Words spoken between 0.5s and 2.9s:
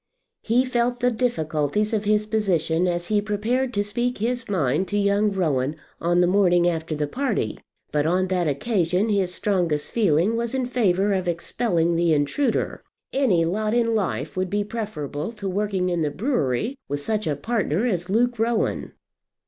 felt the difficulties of his position